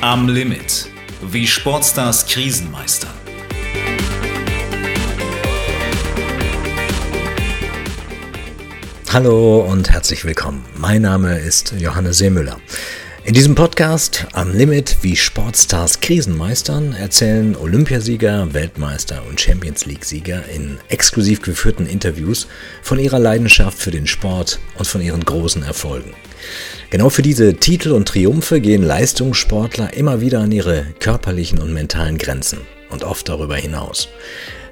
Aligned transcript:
Am 0.00 0.28
Limit. 0.28 0.88
Wie 1.22 1.44
Sportstars 1.44 2.24
Krisen 2.26 2.70
meistern. 2.70 3.10
Hallo 9.12 9.62
und 9.62 9.90
herzlich 9.90 10.24
willkommen. 10.24 10.64
Mein 10.76 11.02
Name 11.02 11.40
ist 11.40 11.74
Johannes 11.76 12.18
Seemüller. 12.18 12.60
In 13.28 13.34
diesem 13.34 13.54
Podcast 13.54 14.26
Am 14.32 14.56
Limit, 14.56 14.96
wie 15.02 15.14
Sportstars 15.14 16.00
Krisen 16.00 16.34
meistern, 16.34 16.94
erzählen 16.94 17.56
Olympiasieger, 17.56 18.54
Weltmeister 18.54 19.22
und 19.28 19.38
Champions 19.38 19.84
League-Sieger 19.84 20.48
in 20.48 20.78
exklusiv 20.88 21.42
geführten 21.42 21.84
Interviews 21.84 22.46
von 22.80 22.98
ihrer 22.98 23.18
Leidenschaft 23.18 23.76
für 23.76 23.90
den 23.90 24.06
Sport 24.06 24.60
und 24.78 24.86
von 24.86 25.02
ihren 25.02 25.26
großen 25.26 25.62
Erfolgen. 25.62 26.14
Genau 26.88 27.10
für 27.10 27.20
diese 27.20 27.52
Titel 27.52 27.90
und 27.90 28.08
Triumphe 28.08 28.62
gehen 28.62 28.82
Leistungssportler 28.82 29.92
immer 29.92 30.22
wieder 30.22 30.40
an 30.40 30.50
ihre 30.50 30.86
körperlichen 30.98 31.58
und 31.58 31.74
mentalen 31.74 32.16
Grenzen 32.16 32.60
und 32.88 33.04
oft 33.04 33.28
darüber 33.28 33.56
hinaus. 33.56 34.08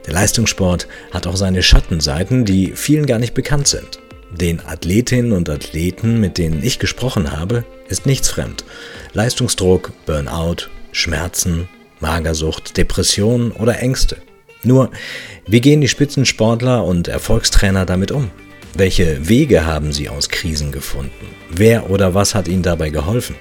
Der 0.07 0.15
Leistungssport 0.15 0.89
hat 1.11 1.27
auch 1.27 1.37
seine 1.37 1.63
Schattenseiten, 1.63 2.47
die 2.47 2.73
vielen 2.75 3.05
gar 3.05 3.19
nicht 3.19 3.35
bekannt 3.35 3.69
sind. 3.69 3.99
Den 4.33 4.61
Athletinnen 4.61 5.33
und 5.33 5.49
Athleten, 5.49 6.21
mit 6.21 6.39
denen 6.39 6.63
ich 6.63 6.79
gesprochen 6.79 7.33
habe, 7.33 7.65
ist 7.89 8.07
nichts 8.07 8.29
fremd. 8.29 8.65
Leistungsdruck, 9.13 9.93
Burnout, 10.05 10.69
Schmerzen, 10.93 11.69
Magersucht, 12.01 12.77
Depressionen 12.77 13.53
oder 13.53 13.79
Ängste. 13.79 14.19
Nur, 14.63 14.91
wie 15.47 15.61
gehen 15.61 15.81
die 15.81 15.89
Spitzensportler 15.89 16.85
und 16.85 17.09
Erfolgstrainer 17.09 17.87
damit 17.87 18.11
um? 18.11 18.31
Welche 18.75 19.29
Wege 19.29 19.65
haben 19.65 19.93
sie 19.93 20.09
aus 20.09 20.29
Krisen 20.29 20.73
gefunden? 20.73 21.29
Wer 21.51 21.89
oder 21.89 22.15
was 22.15 22.35
hat 22.35 22.49
ihnen 22.49 22.63
dabei 22.63 22.91
geholfen? 22.91 23.37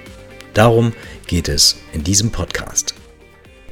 Darum 0.54 0.92
geht 1.26 1.48
es 1.48 1.76
in 1.92 2.04
diesem 2.04 2.30
Podcast. 2.30 2.94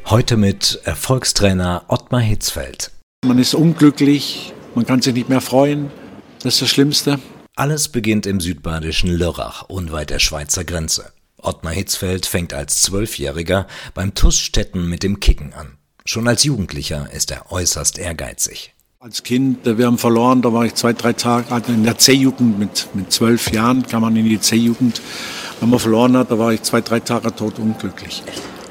Heute 0.07 0.37
mit 0.37 0.81
Erfolgstrainer 0.85 1.85
Ottmar 1.89 2.21
Hitzfeld. 2.21 2.91
Man 3.25 3.39
ist 3.39 3.55
unglücklich, 3.55 4.53
man 4.75 4.85
kann 4.85 5.01
sich 5.01 5.15
nicht 5.15 5.31
mehr 5.31 5.41
freuen, 5.41 5.91
das 6.45 6.55
ist 6.55 6.63
das 6.63 6.71
Schlimmste. 6.71 7.19
Alles 7.57 7.89
beginnt 7.89 8.27
im 8.27 8.39
südbadischen 8.39 9.11
Lörrach, 9.11 9.63
unweit 9.63 10.11
der 10.11 10.19
Schweizer 10.19 10.63
Grenze. 10.63 11.11
Ottmar 11.39 11.73
Hitzfeld 11.73 12.27
fängt 12.27 12.53
als 12.53 12.83
Zwölfjähriger 12.83 13.67
beim 13.95 14.15
TUS 14.15 14.39
Stetten 14.39 14.87
mit 14.87 15.03
dem 15.03 15.21
Kicken 15.21 15.55
an. 15.55 15.79
Schon 16.05 16.29
als 16.29 16.45
Jugendlicher 16.45 17.11
ist 17.11 17.31
er 17.31 17.51
äußerst 17.51 17.99
ehrgeizig. 17.99 18.75
Als 19.01 19.23
Kind, 19.23 19.67
äh, 19.67 19.79
wir 19.79 19.87
haben 19.87 19.97
verloren, 19.97 20.43
da 20.43 20.53
war 20.53 20.67
ich 20.67 20.75
zwei, 20.75 20.93
drei 20.93 21.15
Tage, 21.15 21.51
also 21.51 21.73
in 21.73 21.83
der 21.83 21.97
C-Jugend 21.97 22.59
mit, 22.59 22.89
mit 22.93 23.11
zwölf 23.11 23.51
Jahren 23.51 23.87
kam 23.87 24.03
man 24.03 24.15
in 24.15 24.29
die 24.29 24.41
C-Jugend. 24.41 25.01
Wenn 25.61 25.71
man 25.71 25.79
verloren 25.79 26.15
hat, 26.17 26.31
da 26.31 26.39
war 26.39 26.53
ich 26.53 26.63
zwei, 26.63 26.83
drei 26.83 27.01
Tage 27.01 27.35
tot 27.35 27.59
unglücklich. 27.59 28.23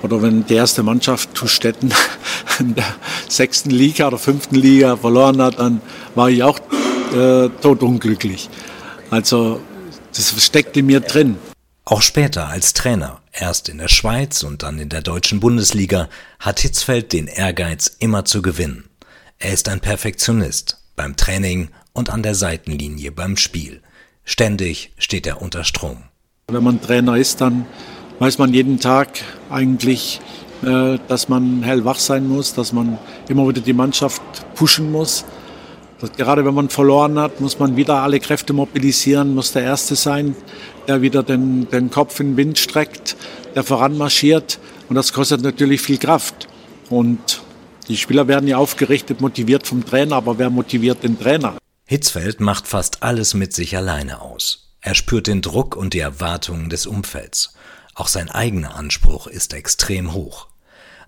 Oder 0.03 0.21
wenn 0.21 0.45
die 0.45 0.55
erste 0.55 0.83
Mannschaft 0.83 1.33
TuS 1.33 1.51
Stetten 1.51 1.91
in 2.59 2.75
der 2.75 2.95
sechsten 3.29 3.71
Liga 3.71 4.07
oder 4.07 4.19
fünften 4.19 4.55
Liga 4.55 4.95
verloren 4.97 5.41
hat, 5.41 5.57
dann 5.57 5.81
war 6.13 6.29
ich 6.29 6.43
auch 6.43 6.59
äh, 7.13 7.49
todunglücklich. 7.61 8.49
Also 9.09 9.61
das 10.15 10.43
steckt 10.43 10.75
in 10.77 10.87
mir 10.87 10.99
drin. 10.99 11.37
Auch 11.85 12.01
später 12.01 12.47
als 12.47 12.73
Trainer, 12.73 13.21
erst 13.33 13.67
in 13.67 13.77
der 13.77 13.89
Schweiz 13.89 14.43
und 14.43 14.63
dann 14.63 14.79
in 14.79 14.89
der 14.89 15.01
deutschen 15.01 15.39
Bundesliga, 15.39 16.07
hat 16.39 16.59
Hitzfeld 16.59 17.11
den 17.11 17.27
Ehrgeiz, 17.27 17.95
immer 17.99 18.25
zu 18.25 18.41
gewinnen. 18.41 18.85
Er 19.39 19.53
ist 19.53 19.67
ein 19.67 19.81
Perfektionist 19.81 20.77
beim 20.95 21.15
Training 21.15 21.69
und 21.91 22.09
an 22.09 22.23
der 22.23 22.35
Seitenlinie 22.35 23.11
beim 23.11 23.37
Spiel. 23.37 23.81
Ständig 24.23 24.93
steht 24.97 25.27
er 25.27 25.41
unter 25.41 25.63
Strom. 25.63 26.03
Wenn 26.47 26.63
man 26.63 26.81
Trainer 26.81 27.17
ist, 27.17 27.41
dann 27.41 27.65
weiß 28.19 28.37
man 28.37 28.53
jeden 28.53 28.79
Tag 28.79 29.21
eigentlich, 29.49 30.21
äh, 30.63 30.97
dass 31.07 31.27
man 31.27 31.63
hellwach 31.63 31.99
sein 31.99 32.27
muss, 32.27 32.53
dass 32.53 32.71
man 32.71 32.97
immer 33.27 33.47
wieder 33.47 33.61
die 33.61 33.73
Mannschaft 33.73 34.21
pushen 34.55 34.91
muss. 34.91 35.25
Gerade 36.17 36.43
wenn 36.45 36.53
man 36.53 36.69
verloren 36.69 37.17
hat, 37.17 37.39
muss 37.39 37.59
man 37.59 37.77
wieder 37.77 38.01
alle 38.01 38.19
Kräfte 38.19 38.51
mobilisieren, 38.53 39.33
muss 39.33 39.53
der 39.53 39.63
Erste 39.63 39.95
sein, 39.95 40.35
der 40.87 41.01
wieder 41.01 41.23
den, 41.23 41.69
den 41.69 41.89
Kopf 41.89 42.19
in 42.19 42.31
den 42.31 42.37
Wind 42.37 42.59
streckt, 42.59 43.15
der 43.55 43.63
voranmarschiert. 43.63 44.59
Und 44.89 44.95
das 44.95 45.13
kostet 45.13 45.41
natürlich 45.41 45.81
viel 45.81 45.97
Kraft. 45.97 46.47
Und 46.89 47.41
die 47.87 47.97
Spieler 47.97 48.27
werden 48.27 48.47
ja 48.47 48.57
aufgerichtet, 48.57 49.21
motiviert 49.21 49.65
vom 49.65 49.85
Trainer, 49.85 50.17
aber 50.17 50.37
wer 50.37 50.49
motiviert 50.49 51.03
den 51.03 51.17
Trainer? 51.17 51.57
Hitzfeld 51.85 52.39
macht 52.39 52.67
fast 52.67 53.03
alles 53.03 53.33
mit 53.33 53.53
sich 53.53 53.75
alleine 53.77 54.21
aus. 54.21 54.73
Er 54.81 54.95
spürt 54.95 55.27
den 55.27 55.41
Druck 55.41 55.75
und 55.75 55.93
die 55.93 55.99
Erwartungen 55.99 56.69
des 56.69 56.85
Umfelds. 56.85 57.53
Auch 57.95 58.07
sein 58.07 58.29
eigener 58.29 58.75
Anspruch 58.75 59.27
ist 59.27 59.53
extrem 59.53 60.13
hoch. 60.13 60.47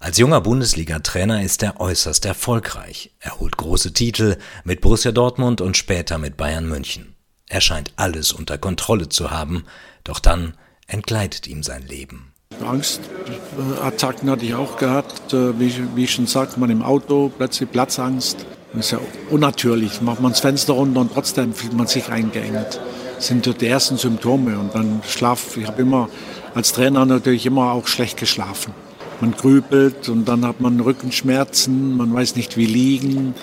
Als 0.05 0.19
junger 0.19 0.39
Bundesliga-Trainer 0.39 1.41
ist 1.41 1.63
er 1.63 1.79
äußerst 1.79 2.25
erfolgreich. 2.25 3.09
Er 3.19 3.39
holt 3.39 3.57
große 3.57 3.91
Titel 3.91 4.37
mit 4.63 4.79
Borussia 4.81 5.11
Dortmund 5.11 5.61
und 5.61 5.77
später 5.77 6.19
mit 6.19 6.37
Bayern 6.37 6.69
München. 6.69 7.15
Er 7.49 7.59
scheint 7.59 7.91
alles 7.95 8.31
unter 8.31 8.59
Kontrolle 8.59 9.09
zu 9.09 9.31
haben, 9.31 9.65
doch 10.03 10.19
dann 10.19 10.53
entgleitet 10.85 11.47
ihm 11.47 11.63
sein 11.63 11.87
Leben. 11.87 12.31
Angstattacken 12.63 14.29
hatte 14.29 14.45
ich 14.45 14.53
auch 14.53 14.77
gehabt, 14.77 15.33
äh, 15.33 15.59
wie 15.59 16.03
ich, 16.03 16.11
schon 16.11 16.27
sagte, 16.27 16.59
man 16.59 16.69
im 16.69 16.83
Auto, 16.83 17.31
plötzlich 17.35 17.71
Platzangst. 17.71 18.45
Das 18.73 18.85
ist 18.85 18.91
ja 18.91 18.99
unnatürlich. 19.31 20.01
Macht 20.01 20.21
man 20.21 20.33
das 20.33 20.41
Fenster 20.41 20.73
runter 20.73 21.01
und 21.01 21.13
trotzdem 21.13 21.51
fühlt 21.51 21.73
man 21.73 21.87
sich 21.87 22.09
eingeengt. 22.09 22.79
Das 23.15 23.25
sind 23.25 23.59
die 23.59 23.65
ersten 23.65 23.97
Symptome. 23.97 24.59
Und 24.59 24.75
dann 24.75 25.01
Schlaf, 25.03 25.57
ich 25.57 25.65
habe 25.65 25.81
immer 25.81 26.09
als 26.53 26.73
Trainer 26.73 27.07
natürlich 27.07 27.47
immer 27.47 27.71
auch 27.71 27.87
schlecht 27.87 28.17
geschlafen 28.17 28.84
man 29.21 29.31
grübelt 29.31 30.09
und 30.09 30.25
dann 30.25 30.45
hat 30.45 30.61
man 30.61 30.79
Rückenschmerzen, 30.79 31.97
man 31.97 32.13
weiß 32.13 32.35
nicht 32.35 32.57
wie 32.57 32.65
liegen, 32.65 33.33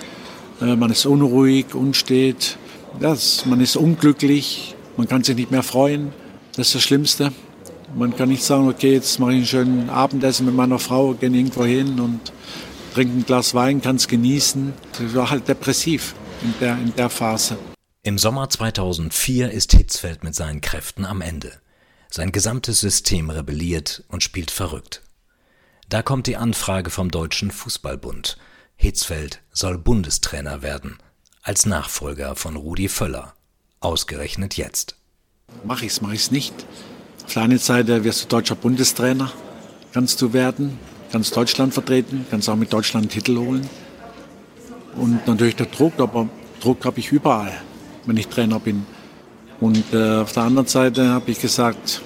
äh, 0.61 0.75
man 0.75 0.91
ist 0.91 1.05
unruhig, 1.05 1.73
unstet, 1.73 2.57
das, 2.99 3.45
man 3.45 3.59
ist 3.59 3.75
unglücklich, 3.75 4.75
man 4.97 5.07
kann 5.07 5.23
sich 5.23 5.35
nicht 5.35 5.51
mehr 5.51 5.63
freuen, 5.63 6.13
das 6.55 6.67
ist 6.67 6.75
das 6.75 6.83
Schlimmste. 6.83 7.31
Man 7.95 8.15
kann 8.15 8.29
nicht 8.29 8.43
sagen, 8.43 8.67
okay, 8.67 8.93
jetzt 8.93 9.19
mache 9.19 9.31
ich 9.31 9.37
einen 9.37 9.45
schönen 9.45 9.89
Abendessen 9.89 10.47
mit 10.47 10.55
meiner 10.55 10.79
Frau, 10.79 11.13
gehe 11.13 11.29
irgendwo 11.29 11.63
hin 11.63 11.99
und 11.99 12.19
trinke 12.95 13.19
ein 13.19 13.25
Glas 13.25 13.53
Wein, 13.53 13.81
kann 13.81 13.97
es 13.97 14.07
genießen. 14.07 14.73
Ich 15.05 15.13
war 15.13 15.29
halt 15.29 15.47
depressiv 15.47 16.15
in 16.41 16.53
der, 16.59 16.73
in 16.79 16.95
der 16.95 17.09
Phase. 17.09 17.57
Im 18.01 18.17
Sommer 18.17 18.49
2004 18.49 19.51
ist 19.51 19.73
Hitzfeld 19.73 20.23
mit 20.23 20.33
seinen 20.33 20.61
Kräften 20.61 21.05
am 21.05 21.21
Ende. 21.21 21.51
Sein 22.09 22.31
gesamtes 22.31 22.79
System 22.79 23.29
rebelliert 23.29 24.03
und 24.07 24.23
spielt 24.23 24.49
verrückt. 24.49 25.02
Da 25.89 26.01
kommt 26.01 26.27
die 26.27 26.37
Anfrage 26.37 26.89
vom 26.89 27.11
Deutschen 27.11 27.51
Fußballbund. 27.51 28.37
Hitzfeld 28.75 29.41
soll 29.51 29.77
Bundestrainer 29.77 30.61
werden, 30.61 30.97
als 31.41 31.65
Nachfolger 31.65 32.35
von 32.35 32.55
Rudi 32.55 32.89
Völler. 32.89 33.33
Ausgerechnet 33.79 34.57
jetzt. 34.57 34.95
Mach 35.63 35.81
ich's, 35.81 36.01
mach 36.01 36.11
ich's 36.11 36.31
nicht. 36.31 36.53
Auf 37.25 37.33
der 37.33 37.43
einen 37.43 37.59
Seite 37.59 38.03
wirst 38.03 38.23
du 38.23 38.27
deutscher 38.27 38.55
Bundestrainer, 38.55 39.31
kannst 39.93 40.21
du 40.21 40.33
werden, 40.33 40.79
kannst 41.11 41.35
Deutschland 41.35 41.73
vertreten, 41.73 42.25
kannst 42.29 42.49
auch 42.49 42.55
mit 42.55 42.73
Deutschland 42.73 43.11
Titel 43.11 43.37
holen. 43.37 43.69
Und 44.95 45.27
natürlich 45.27 45.55
der 45.55 45.67
Druck, 45.67 45.99
aber 45.99 46.27
Druck 46.59 46.85
habe 46.85 46.99
ich 46.99 47.11
überall, 47.11 47.53
wenn 48.05 48.17
ich 48.17 48.27
Trainer 48.27 48.59
bin. 48.59 48.85
Und 49.59 49.93
äh, 49.93 50.19
auf 50.21 50.33
der 50.33 50.43
anderen 50.43 50.67
Seite 50.67 51.09
habe 51.09 51.31
ich 51.31 51.39
gesagt, 51.39 52.01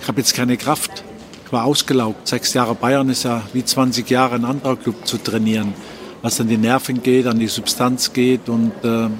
ich 0.00 0.08
habe 0.08 0.20
jetzt 0.20 0.34
keine 0.34 0.56
Kraft. 0.56 1.04
Ich 1.48 1.52
war 1.52 1.64
ausgelaugt. 1.64 2.28
Sechs 2.28 2.52
Jahre 2.52 2.74
Bayern 2.74 3.08
ist 3.08 3.22
ja 3.22 3.42
wie 3.54 3.64
20 3.64 4.10
Jahre 4.10 4.34
ein 4.34 4.44
anderer 4.44 4.76
Club 4.76 5.06
zu 5.06 5.16
trainieren. 5.16 5.72
Was 6.20 6.38
an 6.42 6.48
die 6.48 6.58
Nerven 6.58 7.02
geht, 7.02 7.26
an 7.26 7.38
die 7.38 7.46
Substanz 7.46 8.12
geht. 8.12 8.50
Und, 8.50 8.72
äh, 8.84 9.06
und 9.06 9.14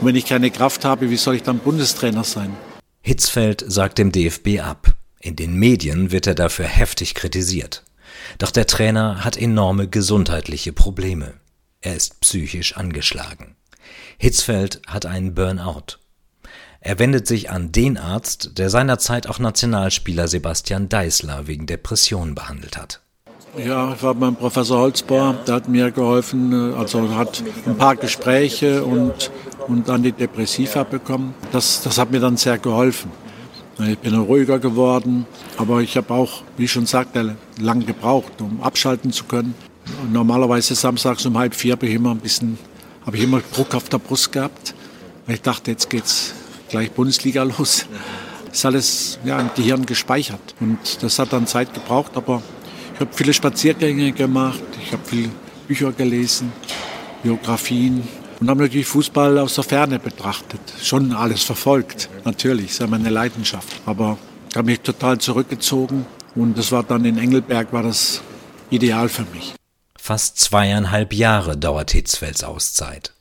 wenn 0.00 0.16
ich 0.16 0.24
keine 0.24 0.50
Kraft 0.50 0.86
habe, 0.86 1.10
wie 1.10 1.18
soll 1.18 1.34
ich 1.34 1.42
dann 1.42 1.58
Bundestrainer 1.58 2.24
sein? 2.24 2.56
Hitzfeld 3.02 3.62
sagt 3.68 3.98
dem 3.98 4.10
DFB 4.10 4.60
ab. 4.62 4.94
In 5.20 5.36
den 5.36 5.52
Medien 5.52 6.10
wird 6.10 6.26
er 6.26 6.34
dafür 6.34 6.64
heftig 6.64 7.14
kritisiert. 7.14 7.84
Doch 8.38 8.52
der 8.52 8.66
Trainer 8.66 9.22
hat 9.22 9.36
enorme 9.36 9.86
gesundheitliche 9.86 10.72
Probleme. 10.72 11.34
Er 11.82 11.94
ist 11.94 12.22
psychisch 12.22 12.78
angeschlagen. 12.78 13.56
Hitzfeld 14.16 14.80
hat 14.86 15.04
einen 15.04 15.34
Burnout. 15.34 15.99
Er 16.82 16.98
wendet 16.98 17.26
sich 17.26 17.50
an 17.50 17.72
den 17.72 17.98
Arzt, 17.98 18.52
der 18.56 18.70
seinerzeit 18.70 19.26
auch 19.28 19.38
Nationalspieler 19.38 20.28
Sebastian 20.28 20.88
Deißler 20.88 21.46
wegen 21.46 21.66
Depressionen 21.66 22.34
behandelt 22.34 22.78
hat. 22.78 23.02
Ja, 23.58 23.92
ich 23.92 24.02
war 24.02 24.14
beim 24.14 24.34
Professor 24.34 24.78
Holzbauer, 24.78 25.34
der 25.46 25.56
hat 25.56 25.68
mir 25.68 25.90
geholfen, 25.90 26.72
also 26.74 27.14
hat 27.14 27.42
ein 27.66 27.76
paar 27.76 27.96
Gespräche 27.96 28.82
und, 28.82 29.30
und 29.68 29.90
Antidepressiva 29.90 30.84
bekommen. 30.84 31.34
Das, 31.52 31.82
das 31.82 31.98
hat 31.98 32.12
mir 32.12 32.20
dann 32.20 32.38
sehr 32.38 32.56
geholfen. 32.56 33.10
Ich 33.78 33.98
bin 33.98 34.14
ruhiger 34.14 34.58
geworden, 34.58 35.26
aber 35.58 35.80
ich 35.80 35.96
habe 35.98 36.14
auch, 36.14 36.42
wie 36.56 36.68
schon 36.68 36.86
sagte, 36.86 37.36
lange 37.58 37.84
gebraucht, 37.84 38.40
um 38.40 38.62
abschalten 38.62 39.12
zu 39.12 39.24
können. 39.24 39.54
Normalerweise 40.10 40.74
samstags 40.74 41.26
um 41.26 41.36
halb 41.36 41.54
vier 41.54 41.72
habe 41.72 41.86
ich 41.86 41.94
immer 41.94 42.12
ein 42.12 42.20
bisschen, 42.20 42.58
habe 43.04 43.18
ich 43.18 43.24
immer 43.24 43.42
Druck 43.54 43.74
auf 43.74 43.88
der 43.90 43.98
Brust 43.98 44.32
gehabt. 44.32 44.74
Ich 45.26 45.42
dachte, 45.42 45.72
jetzt 45.72 45.90
geht's 45.90 46.34
gleich 46.70 46.92
Bundesliga 46.92 47.42
los. 47.42 47.86
ist 48.50 48.64
alles 48.64 49.18
ja, 49.24 49.38
im 49.38 49.50
Gehirn 49.54 49.84
gespeichert. 49.84 50.54
Und 50.60 50.78
das 51.02 51.18
hat 51.18 51.32
dann 51.32 51.46
Zeit 51.46 51.74
gebraucht, 51.74 52.12
aber 52.14 52.42
ich 52.94 53.00
habe 53.00 53.10
viele 53.12 53.34
Spaziergänge 53.34 54.12
gemacht, 54.12 54.62
ich 54.82 54.92
habe 54.92 55.02
viele 55.04 55.30
Bücher 55.68 55.92
gelesen, 55.92 56.52
Biografien 57.22 58.08
und 58.40 58.48
habe 58.48 58.62
natürlich 58.62 58.86
Fußball 58.86 59.38
aus 59.38 59.54
der 59.54 59.64
Ferne 59.64 59.98
betrachtet. 59.98 60.60
Schon 60.82 61.12
alles 61.12 61.42
verfolgt, 61.42 62.08
natürlich, 62.24 62.70
ist 62.70 62.80
ja 62.80 62.86
meine 62.86 63.10
Leidenschaft. 63.10 63.80
Aber 63.86 64.18
ich 64.50 64.56
habe 64.56 64.66
mich 64.66 64.80
total 64.80 65.18
zurückgezogen 65.18 66.06
und 66.34 66.56
das 66.56 66.72
war 66.72 66.82
dann 66.82 67.04
in 67.04 67.18
Engelberg, 67.18 67.72
war 67.72 67.82
das 67.82 68.22
ideal 68.70 69.08
für 69.08 69.24
mich. 69.34 69.54
Fast 69.98 70.38
zweieinhalb 70.38 71.12
Jahre 71.12 71.56
dauert 71.56 71.90
Hitzfelds 71.90 72.42
Auszeit. 72.42 73.12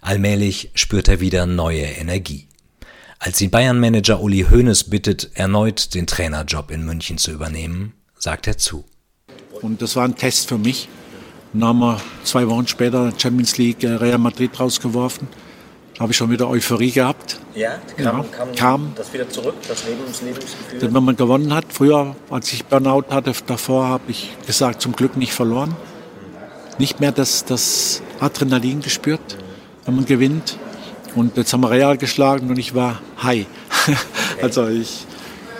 Allmählich 0.00 0.70
spürt 0.74 1.08
er 1.08 1.20
wieder 1.20 1.46
neue 1.46 1.84
Energie. 1.84 2.48
Als 3.24 3.40
ihn 3.40 3.50
Bayern-Manager 3.50 4.20
Uli 4.20 4.46
Hoeneß 4.50 4.90
bittet, 4.90 5.30
erneut 5.34 5.94
den 5.94 6.08
Trainerjob 6.08 6.72
in 6.72 6.84
München 6.84 7.18
zu 7.18 7.30
übernehmen, 7.30 7.92
sagt 8.18 8.48
er 8.48 8.58
zu. 8.58 8.84
Und 9.60 9.80
das 9.80 9.94
war 9.94 10.02
ein 10.02 10.16
Test 10.16 10.48
für 10.48 10.58
mich. 10.58 10.88
Dann 11.52 11.64
haben 11.64 11.78
wir 11.78 12.00
zwei 12.24 12.48
Wochen 12.48 12.66
später 12.66 13.12
Champions 13.16 13.58
League 13.58 13.84
äh, 13.84 13.92
Real 13.92 14.18
Madrid 14.18 14.58
rausgeworfen. 14.58 15.28
Da 15.94 16.00
habe 16.00 16.10
ich 16.10 16.16
schon 16.16 16.32
wieder 16.32 16.48
Euphorie 16.48 16.90
gehabt. 16.90 17.38
Ja, 17.54 17.78
kam, 17.96 18.04
ja, 18.04 18.24
kam, 18.36 18.54
kam 18.56 18.92
das 18.96 19.12
wieder 19.12 19.30
zurück, 19.30 19.54
das 19.68 19.86
Lebens, 19.86 20.20
Lebensgefühl? 20.20 20.80
Denn 20.80 20.92
wenn 20.92 21.04
man 21.04 21.14
gewonnen 21.14 21.54
hat, 21.54 21.66
früher, 21.68 22.16
als 22.28 22.52
ich 22.52 22.64
Burnout 22.64 23.04
hatte, 23.10 23.34
davor 23.46 23.86
habe 23.86 24.10
ich 24.10 24.36
gesagt, 24.48 24.82
zum 24.82 24.96
Glück 24.96 25.16
nicht 25.16 25.32
verloren. 25.32 25.76
Nicht 26.78 26.98
mehr 26.98 27.12
das, 27.12 27.44
das 27.44 28.02
Adrenalin 28.18 28.80
gespürt, 28.80 29.38
wenn 29.84 29.94
man 29.94 30.06
gewinnt. 30.06 30.58
Und 31.14 31.36
jetzt 31.36 31.52
haben 31.52 31.62
wir 31.62 31.70
Real 31.70 31.98
geschlagen 31.98 32.48
und 32.50 32.58
ich 32.58 32.74
war 32.74 33.00
high. 33.22 33.46
also 34.42 34.68
ich, 34.68 35.06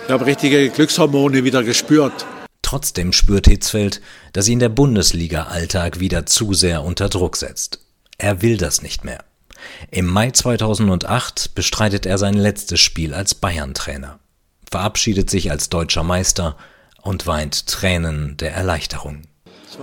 ich 0.05 0.11
habe 0.11 0.25
richtige 0.25 0.69
Glückshormone 0.69 1.43
wieder 1.43 1.63
gespürt. 1.63 2.25
Trotzdem 2.61 3.13
spürt 3.13 3.47
Hitzfeld, 3.47 4.01
dass 4.31 4.47
ihn 4.47 4.59
der 4.59 4.69
Bundesliga-Alltag 4.69 5.99
wieder 5.99 6.25
zu 6.25 6.53
sehr 6.53 6.83
unter 6.83 7.09
Druck 7.09 7.37
setzt. 7.37 7.79
Er 8.17 8.41
will 8.41 8.57
das 8.57 8.81
nicht 8.81 9.03
mehr. 9.03 9.23
Im 9.91 10.07
Mai 10.07 10.31
2008 10.31 11.55
bestreitet 11.55 12.05
er 12.05 12.17
sein 12.17 12.33
letztes 12.33 12.79
Spiel 12.79 13.13
als 13.13 13.35
Bayern-Trainer, 13.35 14.19
verabschiedet 14.69 15.29
sich 15.29 15.51
als 15.51 15.69
deutscher 15.69 16.03
Meister 16.03 16.57
und 17.01 17.27
weint 17.27 17.67
Tränen 17.67 18.37
der 18.37 18.53
Erleichterung. 18.53 19.21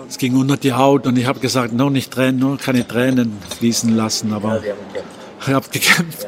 Es 0.08 0.18
ging 0.18 0.36
unter 0.36 0.56
die 0.56 0.72
Haut 0.72 1.06
und 1.06 1.16
ich 1.16 1.26
habe 1.26 1.40
gesagt, 1.40 1.72
noch 1.72 1.90
nicht 1.90 2.12
Tränen, 2.12 2.38
nur 2.38 2.58
keine 2.58 2.86
Tränen 2.86 3.38
fließen 3.58 3.94
lassen, 3.96 4.32
aber 4.32 4.62
ich 5.46 5.52
habe 5.54 5.68
gekämpft. 5.70 6.26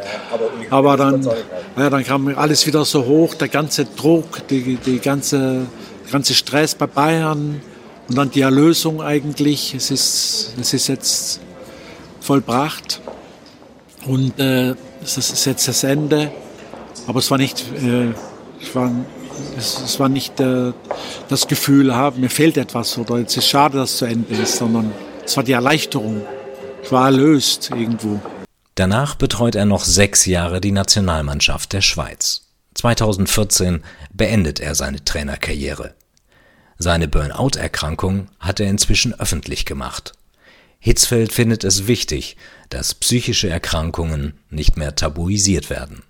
aber, 0.71 0.97
dann, 0.97 1.29
ja, 1.77 1.91
dann 1.91 2.05
kam 2.05 2.29
alles 2.29 2.67
wieder 2.67 2.85
so 2.85 3.05
hoch, 3.05 3.35
der 3.35 3.49
ganze 3.49 3.85
Druck, 3.85 4.47
die, 4.49 4.77
die 4.77 4.99
ganze, 4.99 5.67
ganze 6.11 6.35
Stress 6.35 6.75
bei 6.75 6.87
Bayern 6.87 7.61
und 8.09 8.17
dann 8.17 8.31
die 8.31 8.41
Erlösung 8.41 9.03
eigentlich. 9.03 9.75
Es 9.75 9.91
ist, 9.91 10.55
es 10.61 10.73
ist 10.75 10.89
jetzt 10.89 11.41
vollbracht 12.21 13.01
und 14.07 14.39
äh, 14.39 14.75
es 15.03 15.19
ist 15.19 15.45
jetzt 15.45 15.69
das 15.69 15.85
Ende. 15.85 16.31
Aber 17.07 17.19
es 17.19 17.31
war 17.31 17.39
nicht, 17.39 17.65
äh, 17.83 18.11
ich 18.61 18.75
war, 18.75 18.91
es, 19.59 19.81
es 19.85 19.99
war 19.99 20.09
nicht 20.09 20.41
äh, 20.41 20.73
das 21.29 21.47
Gefühl, 21.49 21.91
ah, 21.91 22.13
mir 22.17 22.31
fehlt 22.31 22.57
etwas 22.57 22.97
oder 22.99 23.19
jetzt 23.19 23.37
ist 23.37 23.49
schade, 23.49 23.79
dass 23.79 23.93
es 23.93 23.97
zu 23.99 24.05
Ende 24.05 24.35
ist, 24.35 24.57
sondern 24.57 24.93
es 25.25 25.37
war 25.37 25.45
die 25.45 25.53
Erleichterung. 25.53 26.23
Ich 26.83 26.91
war 26.91 27.07
erlöst 27.07 27.71
irgendwo. 27.71 28.21
Danach 28.83 29.15
betreut 29.15 29.55
er 29.55 29.65
noch 29.65 29.85
sechs 29.85 30.27
Jahre 30.27 30.61
die 30.61 30.73
Nationalmannschaft 30.73 31.73
der 31.73 31.83
Schweiz. 31.83 32.49
2014 32.75 33.85
beendet 34.13 34.59
er 34.59 34.75
seine 34.75 35.05
Trainerkarriere. 35.05 35.95
Seine 36.79 37.07
Burnout-Erkrankung 37.07 38.27
hat 38.41 38.59
er 38.59 38.67
inzwischen 38.67 39.15
öffentlich 39.15 39.67
gemacht. 39.67 40.15
Hitzfeld 40.81 41.33
findet 41.33 41.63
es 41.63 41.87
wichtig, 41.87 42.37
dass 42.71 42.97
psychische 42.97 43.49
Erkrankungen 43.49 44.35
nicht 44.51 44.77
mehr 44.77 44.97
tabuisiert 44.97 45.71
werden. 45.71 46.03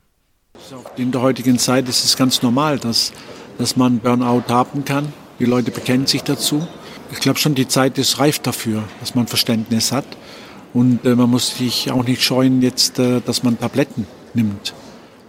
In 0.97 1.13
der 1.13 1.21
heutigen 1.21 1.59
Zeit 1.59 1.91
ist 1.91 2.07
es 2.07 2.17
ganz 2.17 2.41
normal, 2.41 2.79
dass, 2.79 3.13
dass 3.59 3.77
man 3.77 3.99
Burnout 3.99 4.45
haben 4.49 4.87
kann. 4.87 5.13
Die 5.39 5.45
Leute 5.45 5.73
bekennen 5.73 6.07
sich 6.07 6.23
dazu. 6.23 6.67
Ich 7.11 7.21
glaube 7.21 7.39
schon, 7.39 7.55
die 7.55 7.69
Zeit 7.69 7.99
ist 7.99 8.19
reif 8.19 8.39
dafür, 8.39 8.83
dass 9.01 9.15
man 9.15 9.27
Verständnis 9.27 9.93
hat. 9.93 10.07
Und 10.75 11.05
äh, 11.05 11.15
man 11.15 11.31
muss 11.31 11.57
sich 11.57 11.91
auch 11.91 12.05
nicht 12.05 12.23
scheuen, 12.23 12.63
jetzt, 12.63 12.99
äh, 12.99 13.21
dass 13.21 13.43
man 13.43 13.59
Tabletten 13.59 14.07
nimmt. 14.35 14.75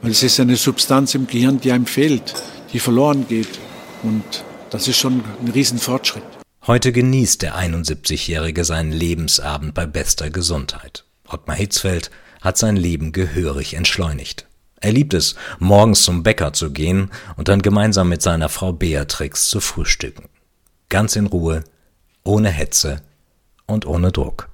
Weil 0.01 0.11
es 0.11 0.23
ist 0.23 0.39
eine 0.39 0.55
Substanz 0.55 1.15
im 1.15 1.27
Gehirn, 1.27 1.59
die 1.59 1.71
einem 1.71 1.85
fehlt, 1.85 2.33
die 2.71 2.79
verloren 2.79 3.25
geht. 3.27 3.59
Und 4.03 4.23
das 4.69 4.87
ist 4.87 4.97
schon 4.97 5.23
ein 5.41 5.51
Riesenfortschritt. 5.51 6.23
Heute 6.65 6.91
genießt 6.93 7.41
der 7.41 7.57
71-Jährige 7.57 8.63
seinen 8.63 8.91
Lebensabend 8.91 9.73
bei 9.73 9.85
bester 9.85 10.29
Gesundheit. 10.29 11.03
Ottmar 11.27 11.57
Hitzfeld 11.57 12.09
hat 12.41 12.57
sein 12.57 12.77
Leben 12.77 13.11
gehörig 13.11 13.73
entschleunigt. 13.73 14.47
Er 14.79 14.91
liebt 14.91 15.13
es, 15.13 15.35
morgens 15.59 16.03
zum 16.03 16.23
Bäcker 16.23 16.53
zu 16.53 16.71
gehen 16.71 17.09
und 17.37 17.47
dann 17.47 17.61
gemeinsam 17.61 18.09
mit 18.09 18.21
seiner 18.21 18.49
Frau 18.49 18.73
Beatrix 18.73 19.47
zu 19.47 19.61
frühstücken. 19.61 20.27
Ganz 20.89 21.15
in 21.15 21.27
Ruhe, 21.27 21.63
ohne 22.23 22.49
Hetze 22.49 23.01
und 23.65 23.85
ohne 23.85 24.11
Druck. 24.11 24.49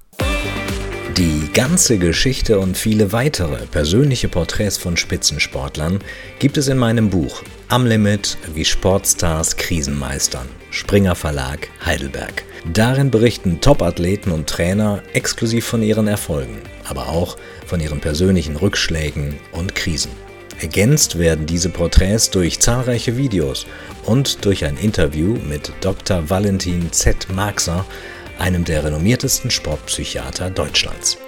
Die 1.20 1.52
ganze 1.52 1.98
Geschichte 1.98 2.58
und 2.58 2.78
viele 2.78 3.12
weitere 3.12 3.66
persönliche 3.66 4.26
Porträts 4.26 4.78
von 4.78 4.96
Spitzensportlern 4.96 5.98
gibt 6.38 6.56
es 6.56 6.68
in 6.68 6.78
meinem 6.78 7.10
Buch 7.10 7.42
Am 7.68 7.84
Limit 7.84 8.38
wie 8.54 8.64
Sportstars 8.64 9.58
Krisen 9.58 9.98
meistern. 9.98 10.48
Springer 10.70 11.14
Verlag 11.14 11.68
Heidelberg. 11.84 12.44
Darin 12.72 13.10
berichten 13.10 13.60
Topathleten 13.60 14.32
und 14.32 14.48
Trainer 14.48 15.02
exklusiv 15.12 15.66
von 15.66 15.82
ihren 15.82 16.08
Erfolgen, 16.08 16.56
aber 16.84 17.10
auch 17.10 17.36
von 17.66 17.80
ihren 17.80 18.00
persönlichen 18.00 18.56
Rückschlägen 18.56 19.34
und 19.52 19.74
Krisen. 19.74 20.12
Ergänzt 20.58 21.18
werden 21.18 21.44
diese 21.44 21.68
Porträts 21.68 22.30
durch 22.30 22.60
zahlreiche 22.60 23.18
Videos 23.18 23.66
und 24.04 24.46
durch 24.46 24.64
ein 24.64 24.78
Interview 24.78 25.36
mit 25.46 25.70
Dr. 25.82 26.30
Valentin 26.30 26.90
Z. 26.92 27.26
Marxer, 27.30 27.84
einem 28.40 28.64
der 28.64 28.84
renommiertesten 28.84 29.50
Sportpsychiater 29.50 30.50
Deutschlands. 30.50 31.18